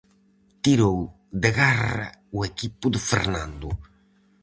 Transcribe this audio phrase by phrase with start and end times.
[0.63, 0.99] Tirou
[1.41, 2.07] de garra
[2.37, 3.69] o equipo de Fernando.